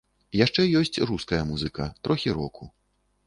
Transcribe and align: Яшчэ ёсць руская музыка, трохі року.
Яшчэ 0.37 0.61
ёсць 0.79 0.97
руская 1.09 1.41
музыка, 1.51 1.89
трохі 2.07 2.35
року. 2.39 2.63